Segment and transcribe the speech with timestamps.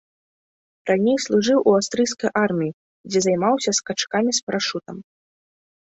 [0.89, 2.75] Раней служыў у аўстрыйскай арміі,
[3.13, 4.97] дзе займаўся скачкамі з парашутам.